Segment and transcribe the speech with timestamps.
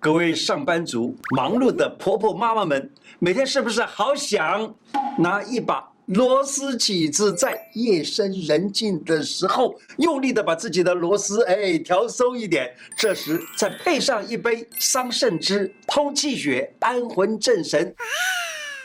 [0.00, 4.72] 各位上班族，忙碌的婆婆妈妈们，每天是不是好想
[5.18, 17.92] 拿一把螺丝起子，在夜深人静的时候，用力的把自己的螺丝哎调松一点，这时再配上一杯桑葚汁，通气血，安魂镇神。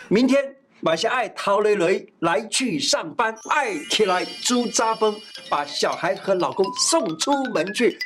[0.07, 0.43] 明天
[0.79, 5.15] 买些爱陶蕾蕾来去上班，爱起来猪扎风，
[5.47, 7.99] 把小孩和老公送出门去。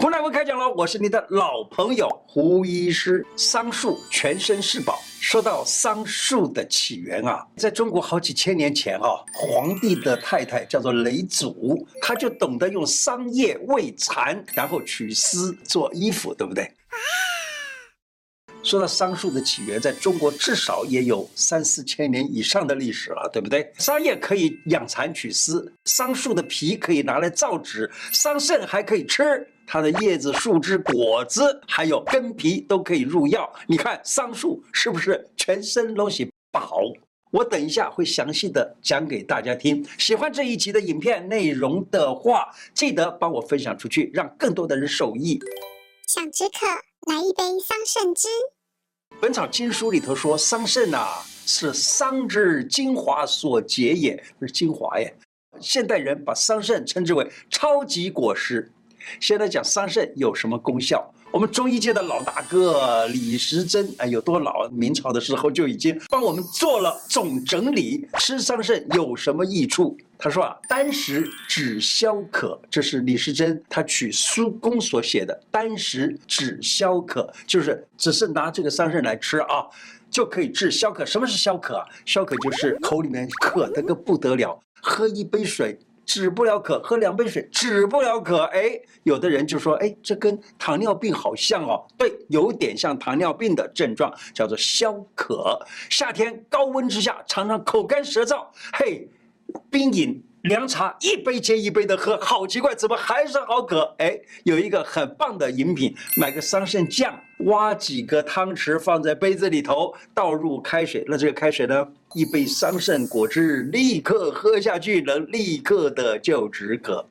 [0.00, 3.26] 胡乃文开讲了，我是你的老朋友胡医师。
[3.36, 5.00] 桑树全身是宝。
[5.20, 16.72] 说到桑树的起源啊，在中国好几千年前啊，皇帝的太太叫做嫘祖，她就懂得用桑叶喂蚕，然后取丝做衣服，对不对？
[18.62, 23.68] 说到桑树的起源，在中国至少也有三四千年以上的历史了，对不对？
[23.78, 29.44] 桑叶可以养蚕取丝，桑树的皮可以拿来造纸，桑葚还可以吃。
[29.70, 33.52] 它的叶子、树枝、果子，还有根皮都可以入药。
[33.66, 36.80] 你看桑树是不是全身都是宝？
[37.30, 39.86] 我等一下会详细的讲给大家听。
[39.98, 45.38] 喜欢这一集的影片内容的话，记得帮我分享出去，让更多的人受益。
[46.08, 46.66] 想止渴，
[47.12, 48.26] 来一杯桑葚汁。
[49.20, 55.14] 《本草经书》里头说，桑葚啊是桑之精华所结也，是精华耶。
[55.60, 58.72] 现代人把桑葚称之为超级果实。
[59.20, 61.12] 现在讲桑葚有什么功效？
[61.30, 64.66] 我们中医界的老大哥李时珍，哎，有多老？
[64.70, 68.08] 明朝的时候就已经帮我们做了总整理。
[68.18, 69.94] 吃桑葚有什么益处？
[70.16, 75.38] 他说啊，单食止消渴，这是李时珍他取苏公所写的。
[75.50, 79.66] 单食止消渴，就是只是拿这个桑葚来吃啊，
[80.10, 81.04] 就可以治消渴。
[81.04, 81.84] 什么是消渴啊？
[82.06, 85.78] 消渴就是口里面渴得个不得了，喝一杯水。
[86.08, 88.44] 止不了渴，喝两杯水止不了渴。
[88.44, 91.86] 哎，有的人就说，哎，这跟糖尿病好像哦。
[91.98, 95.60] 对，有点像糖尿病的症状，叫做消渴。
[95.90, 99.06] 夏天高温之下，常常口干舌燥，嘿，
[99.70, 100.24] 冰饮。
[100.42, 103.94] 凉茶一杯接一杯的喝，好奇怪，怎么还是好渴？
[103.98, 117.08] 哎，有一个很棒的饮品，买个桑葚酱，挖几个汤匙放在杯子里头，倒入开水，那这个开水呢，一杯桑葚果汁立刻喝下去，能立刻的就止渴。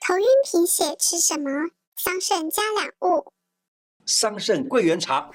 [0.00, 1.50] 头晕贫血吃什么？
[1.96, 3.32] 桑葚加两物。
[4.06, 5.30] 桑葚桂圆茶。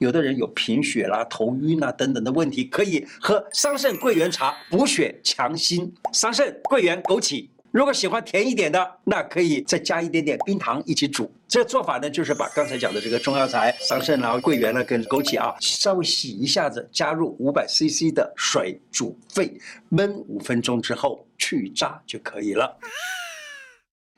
[0.00, 5.94] 有的人有贫血啦、头晕啊等等的问题，可以喝桑葚桂圆茶补血强心。
[6.10, 11.30] 桑葚、桂圆、枸杞，如果喜欢甜一点的，那可以再加一点点冰糖一起煮。
[11.46, 19.52] 这做法呢，就是把刚才讲的这个中药材桑葚啊、桂圆呢跟枸杞啊，稍微洗一下子，加入五百 CC 的水煮沸，
[19.90, 22.74] 焖五分钟之后去渣就可以了。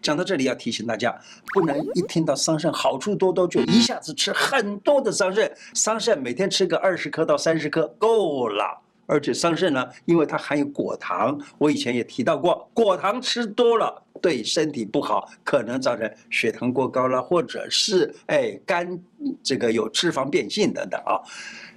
[0.02, 1.16] 讲到这里，要提醒大家，
[1.54, 5.50] 不能一听到桑葚好处多多，就一下子吃很多的桑葚。
[5.72, 8.81] 桑葚每天吃个二十颗到三十颗够了。
[9.12, 18.98] 而且桑葚呢，因为它含有果糖，我以前也提到过，果糖吃多了对身体不好，可能造成血糖过高了，或者是哎肝
[19.42, 21.20] 这个有脂肪变性等等啊。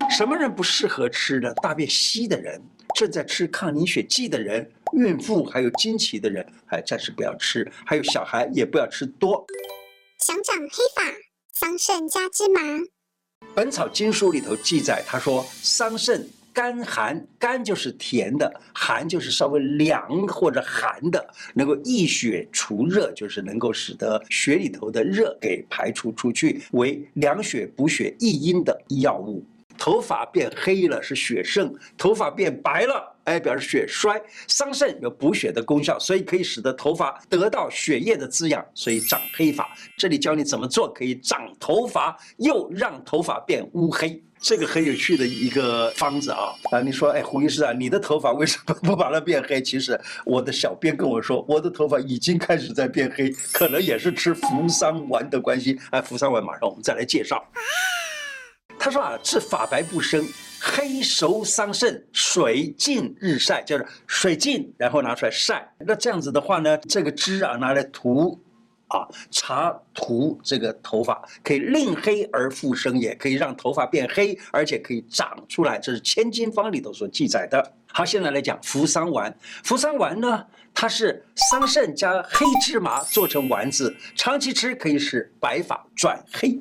[0.09, 1.53] 什么人不适合吃呢？
[1.55, 2.61] 大便稀的人。
[2.95, 7.69] 正在吃抗凝血剂的人、孕妇还有经期的人，还暂时不要吃。
[7.85, 9.45] 还有小孩也不要吃多。
[10.19, 11.03] 想长黑发，
[11.51, 12.61] 桑葚加芝麻。
[13.53, 16.23] 《本草经书》里头记载，他说桑葚
[16.55, 29.43] 甘寒，甘就是甜的，寒就是稍微凉或者寒的，能够益血除热，就是能够使得血里头的热给排除出去，为凉血补血益阴的药物。
[29.77, 34.19] 头发变黑了是血盛，头发变白了，哎，表示血衰。
[34.47, 39.69] 桑葚有补血的功效，所以可以使得头发得到血液的滋养，所以长黑发。
[39.97, 46.53] 这里教你怎么做可以长头发，又让头发变乌黑，这个很有趣的一个方子啊！
[46.71, 49.61] 啊，你说，哎，胡医师啊，你的头发为什么不把它变黑？
[49.61, 55.79] 其实我的小编跟我说，我的头发已经开始在变黑，可能也是吃扶桑丸的关系。
[55.89, 57.43] 哎，扶桑丸马上我们再来介绍。
[58.77, 60.23] 他说啊，治发白不生，
[60.61, 65.71] 黑熟桑葚水浸日晒，就是水浸，然后拿出来晒。
[65.79, 68.39] 那这样子的话呢，这个汁啊拿来涂，
[68.87, 75.77] 啊擦涂这个头发，可以令黑而复生，也可以让头发变黑，而且可以长出来。
[75.77, 77.73] 这是《千金方》里头所记载的。
[77.87, 79.33] 好，现在来讲扶桑丸。
[79.63, 86.59] 扶桑丸呢，它是桑葚加黑芝麻做成丸子，长期吃可以使白发转黑。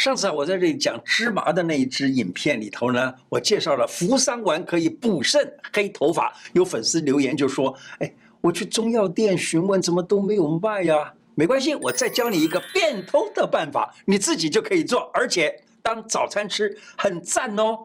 [0.00, 6.34] 上次啊，我在这里讲芝麻的那一支影片里头呢，我介绍了扶桑丸可以补肾黑头发。
[6.54, 8.10] 有粉丝留言就说：“哎，
[8.40, 17.80] 我去中药店询问，怎么都没有卖呀？”没关系，我再教你一个变通的办法，你自己就可以做，而且当早餐吃很赞哦。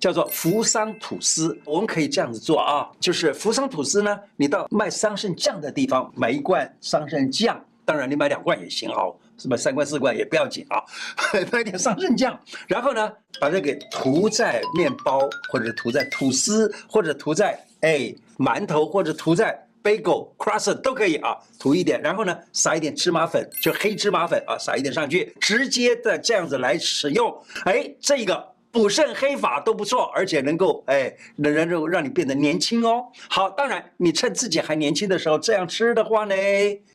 [0.00, 9.56] 叫做扶桑吐司，我们可以这样子做啊，就是扶桑吐司呢，你到卖桑葚酱的地方买一罐桑葚酱，当然你买两罐也行哦，什么？
[9.56, 10.84] 三罐四罐也不要紧啊，
[11.50, 12.38] 买点桑葚酱，
[12.68, 13.10] 然后呢，
[13.40, 27.34] 把它给涂在面包，或者涂在吐司，或者涂在哎馒头，或者涂在 bagel croissant 都可以啊，涂一点，然后呢，撒一点芝麻粉，就黑芝麻粉啊，撒一点上去，直接的这样子来使用，
[27.64, 28.49] 哎，这个。
[28.72, 33.06] 补肾黑发都不错，而且能够哎，能能让你变得年轻哦。
[33.28, 36.34] 好，当然你趁自己还年轻的时候这样吃的话呢，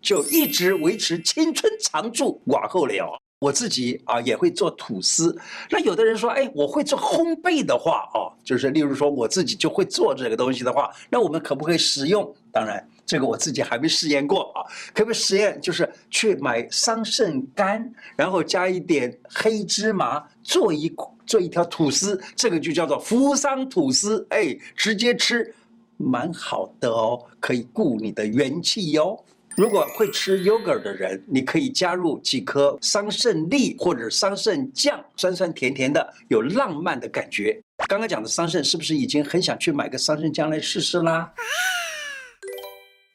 [0.01, 3.19] 就一直维持青春常驻，往后了。
[3.39, 5.38] 我自己啊也会做吐司。
[5.69, 12.33] 那有的人说，哎，我会做烘焙的话哦，就是例如说我自己就会做这个东西的话，那我们可不可以使用？
[12.51, 14.63] 当然，这个我自己还没试验过啊。
[14.94, 15.60] 可不可以实验？
[15.62, 20.94] 就是去买桑葚干，然后加一点黑芝麻，做一
[21.25, 24.25] 做一条吐司，这个就叫做扶桑吐司。
[24.30, 25.54] 哎，直接吃，
[25.98, 29.24] 蛮好的哦，可以固你的元气哟。
[29.56, 37.57] 如果会吃 yogurt 的人，你可以加入几颗桑葚粒或者桑葚酱，酸酸甜甜的，有浪漫的感觉。
[37.88, 41.31] 刚刚讲的桑葚，是不是已经很想去买个桑葚酱来试试啦？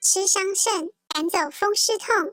[0.02, 2.32] 吃桑葚赶走风湿痛，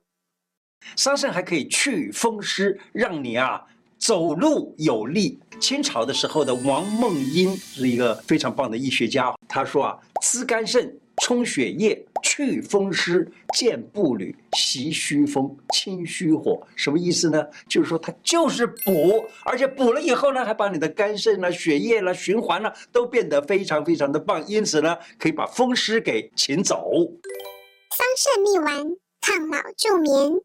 [0.96, 3.62] 桑葚还可以去风湿，让你啊
[3.98, 5.38] 走路有力。
[5.60, 10.98] 清朝的时候的王梦英是一个非常棒的医学家，他说啊，滋肝肾。
[11.24, 17.44] 充血液、去风湿、健步履、习虚风、清虚火，什么意思呢？
[17.68, 26.92] 就是说它就是补，而且补了以后呢，还把你的肝肾呢、血液了、循环了都变得非常非常的棒，因此呢，可以把风湿给请走。
[27.98, 30.40] 桑葚蜜丸，抗老助眠。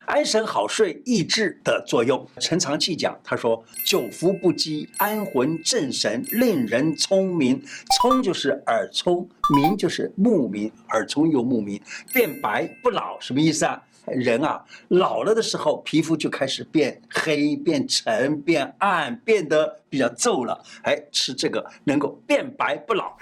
[0.00, 7.64] 安神好睡益智的作用，陈长器讲，他说久服不饥，安魂镇神，令人聪明。
[7.96, 11.80] 聪就是耳聪，明就是目明，耳聪又目明，
[12.12, 13.82] 变白不老，什么意思啊？
[14.08, 20.62] 人啊老了的时候，皮肤就开始变黑、变沉、变暗，变得比较皱了。
[20.82, 23.06] 哎，吃这个能够变白不老。
[23.06, 23.16] 啊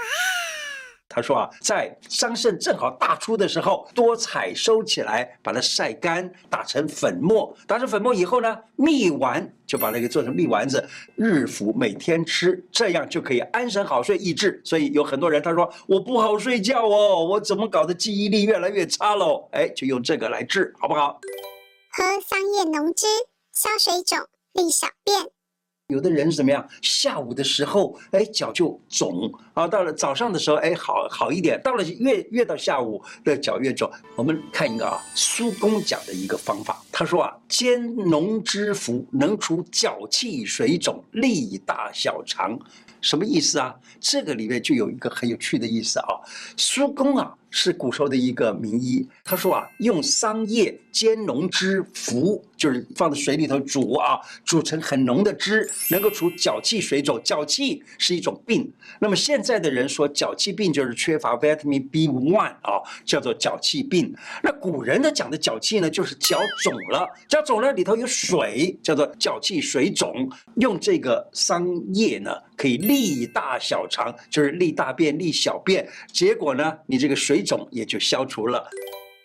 [1.14, 7.56] 他说啊，在桑葚正好大出的时候，多采收起来，把它晒干，打成粉末。
[7.68, 10.84] 打成粉末以后呢，蜜丸就把那个做成蜜丸子，
[11.14, 14.60] 日服每天吃，这样就可以安神好睡益智。
[14.64, 19.48] 所以有很多人他说我不好睡觉哦，我怎么搞得记忆力越来越差喽？
[19.52, 21.20] 哎，就用这个来治，好不好？
[21.92, 23.06] 喝桑叶浓汁，
[23.52, 24.18] 消水肿，
[24.52, 25.33] 利小便。
[25.88, 26.66] 有的人怎么样？
[26.80, 31.60] 下午的时候，哎，脚就肿啊；到了早上的时候，哎，好好一点。
[31.62, 33.90] 到了越越到下午的脚越肿。
[34.16, 36.82] 我们看一个啊，苏公讲的一个方法。
[36.90, 42.58] 他说啊，煎浓汁服，能除脚气水肿，利大小肠。
[43.02, 43.74] 什么意思啊？
[44.00, 46.06] 这个里面就有一个很有趣的意思啊。
[46.56, 47.36] 苏公啊。
[47.56, 57.20] 是古时候的一个名医，他说啊，用桑叶煎浓汁服，就是放在水里头煮啊，煮成很浓的汁，能够除脚气水肿。
[57.22, 58.68] 脚气是一种病，
[58.98, 64.12] 那么现在的人说脚气病就是缺乏 vitamin B one 啊，叫做脚气病。
[64.42, 70.28] 那古人的讲的脚气呢，就是脚肿了，脚肿了里头有水，叫做脚气水肿。
[70.56, 75.88] 用这个桑叶呢，可以利大小肠，就是利大便、利小便。
[76.12, 77.44] 结果呢，你这个水。
[77.44, 78.70] 肿也就消除了。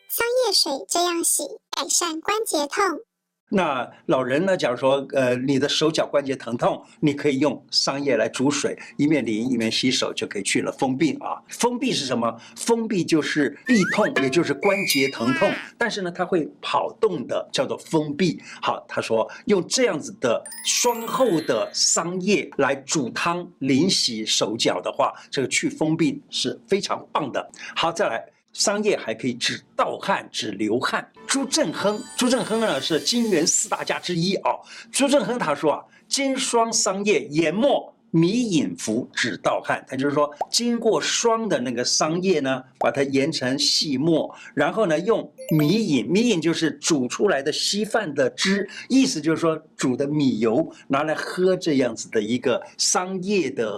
[0.10, 3.09] 桑叶水这样洗，改善关节痛。
[3.50, 4.56] 那老人呢？
[4.56, 11.42] 假如说，呃，你的手脚关节疼痛，你可以用桑叶来煮水，一面淋一面洗手，就可以去了风病啊。
[11.48, 12.40] 风病是什么？
[12.56, 18.40] 风病就是痹痛，也就是关节疼痛，但是呢，它会跑动的，叫做风痹。
[18.62, 27.50] 好，他说用这样子的霜厚的桑叶来煮汤淋洗手脚的话，这个去风病是非常棒的。
[27.76, 28.24] 好，再来。
[28.54, 31.08] 商业还可以止盗汗、止流汗。
[31.28, 34.52] 朱正亨，朱正亨呢是金元四大家之一啊。
[34.92, 37.94] 朱正亨他说啊，金霜商业研末。
[38.12, 53.72] 米饮服止盗汗，他就是说，经过霜的那个桑叶呢，把它研成细末，然后呢，用米饮，米饮就是煮出来的稀饭的汁，意思就是说，煮的米油拿来喝这样子的一个桑叶的，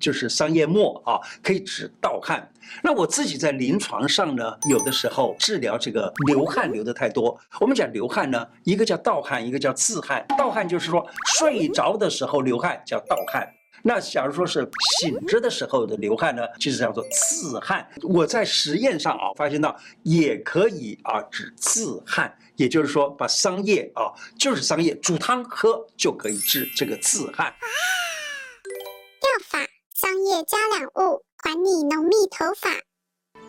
[0.00, 2.48] 就是桑叶末啊，可以止盗汗。
[2.82, 10.24] 那我自己在临床上呢，有的时候治疗这个流汗流得太多，我们讲流汗呢，一个叫盗汗，一个叫自汗。
[10.38, 13.51] 盗汗就是说睡着的时候流汗叫盗汗。
[13.82, 14.68] 那假如说是
[15.00, 17.86] 醒着的时候的流汗呢，就是叫做自汗。
[18.02, 27.46] 我在实验上啊发现到也可以啊治自汗，也就是说把桑叶啊就是桑叶煮汤喝就可以治这个自汗。
[29.22, 29.58] 药法：
[29.94, 32.70] 桑叶加两物，还你浓密头发。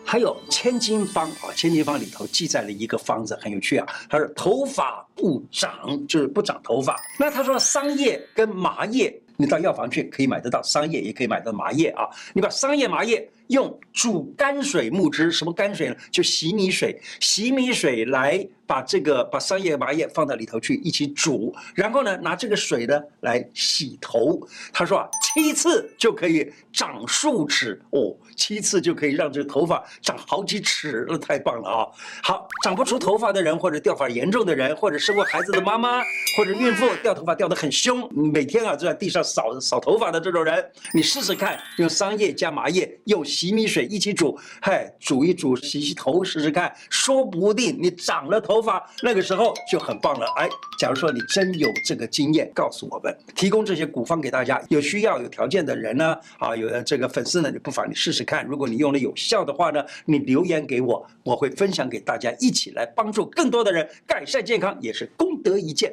[0.06, 3.86] 还有千金方啊，千金方里头记载了一个方子，很有趣啊。
[4.10, 7.00] 他说头发不长，就是不长头发。
[7.18, 12.08] 那他说桑叶跟麻叶，你到药房去可以买得到桑叶，也可以买到麻叶啊。
[12.34, 15.96] 你把桑叶、麻叶用煮泔水木汁，什么泔水呢？
[16.10, 18.46] 就洗米水，洗米水来。
[18.66, 24.40] 把这个把桑叶麻叶放到里头去一起煮，然后呢，拿这个水呢来洗头。
[24.72, 31.86] 他说啊，七次就可以长数尺哦，七次就可以让这个头发长好几尺，那太棒了啊！
[32.22, 36.00] 好，长不出头发的人，或者掉发严重的人，或者生过孩子的妈妈，
[36.36, 48.53] 或者孕妇掉头发掉得很凶，每天啊就在地上扫扫头发的这种人，你试试看，用桑叶加麻叶，用洗米水一起煮，嗨，煮一煮，洗洗头试试看，说不定你长了头。
[48.54, 65.92] 头发那个时候就很棒了，哎，假如说你真有这个经验，告诉我们，提供这些古方给大家，有需要有条件的人呢，啊，有这个粉丝呢，你不妨你试试看，如果你用了有效的话呢，你留言给我，我会分享给大家，一起来帮助更多的人改善健康，也是功德一件。